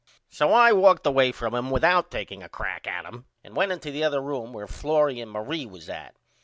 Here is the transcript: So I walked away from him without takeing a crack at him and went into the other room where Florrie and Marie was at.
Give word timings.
So 0.31 0.51
I 0.51 0.71
walked 0.71 1.05
away 1.05 1.31
from 1.31 1.53
him 1.53 1.69
without 1.69 2.09
takeing 2.09 2.41
a 2.43 2.49
crack 2.49 2.87
at 2.87 3.05
him 3.05 3.27
and 3.43 3.55
went 3.55 3.71
into 3.71 3.91
the 3.91 4.03
other 4.03 4.19
room 4.19 4.51
where 4.51 4.65
Florrie 4.65 5.21
and 5.21 5.29
Marie 5.29 5.67
was 5.67 5.89
at. 5.91 6.15